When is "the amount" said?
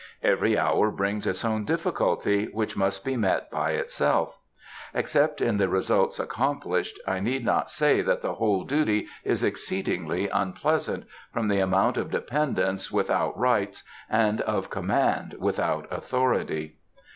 11.49-11.97